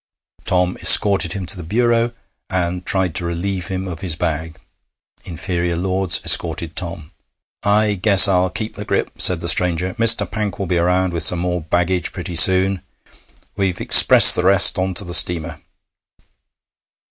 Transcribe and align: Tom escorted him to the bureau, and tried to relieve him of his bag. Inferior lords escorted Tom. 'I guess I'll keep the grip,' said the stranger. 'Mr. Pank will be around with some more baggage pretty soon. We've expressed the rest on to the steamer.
Tom 0.45 0.77
escorted 0.77 1.33
him 1.33 1.45
to 1.45 1.55
the 1.55 1.61
bureau, 1.61 2.11
and 2.49 2.83
tried 2.87 3.13
to 3.13 3.23
relieve 3.23 3.67
him 3.67 3.87
of 3.87 4.01
his 4.01 4.15
bag. 4.15 4.57
Inferior 5.25 5.75
lords 5.75 6.19
escorted 6.25 6.75
Tom. 6.75 7.11
'I 7.61 7.99
guess 8.01 8.27
I'll 8.27 8.49
keep 8.49 8.73
the 8.75 8.83
grip,' 8.83 9.21
said 9.21 9.41
the 9.41 9.47
stranger. 9.47 9.93
'Mr. 9.99 10.25
Pank 10.31 10.57
will 10.57 10.65
be 10.65 10.79
around 10.79 11.13
with 11.13 11.21
some 11.21 11.37
more 11.37 11.61
baggage 11.61 12.11
pretty 12.13 12.33
soon. 12.33 12.81
We've 13.55 13.79
expressed 13.79 14.35
the 14.35 14.41
rest 14.43 14.79
on 14.79 14.95
to 14.95 15.03
the 15.03 15.13
steamer. 15.13 15.61